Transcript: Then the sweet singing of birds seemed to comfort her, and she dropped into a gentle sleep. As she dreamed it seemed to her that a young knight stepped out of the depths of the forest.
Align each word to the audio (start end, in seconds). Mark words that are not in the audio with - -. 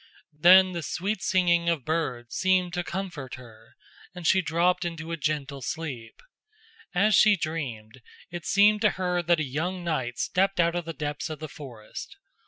Then 0.39 0.71
the 0.71 0.81
sweet 0.81 1.21
singing 1.21 1.69
of 1.69 1.85
birds 1.85 2.33
seemed 2.35 2.73
to 2.73 2.83
comfort 2.83 3.35
her, 3.35 3.75
and 4.15 4.25
she 4.25 4.41
dropped 4.41 4.83
into 4.83 5.11
a 5.11 5.15
gentle 5.15 5.61
sleep. 5.61 6.23
As 6.95 7.13
she 7.13 7.35
dreamed 7.35 8.01
it 8.31 8.43
seemed 8.47 8.81
to 8.81 8.89
her 8.97 9.21
that 9.21 9.39
a 9.39 9.43
young 9.43 9.83
knight 9.83 10.17
stepped 10.17 10.59
out 10.59 10.73
of 10.73 10.85
the 10.85 10.93
depths 10.93 11.29
of 11.29 11.37
the 11.37 11.47
forest. 11.47 12.17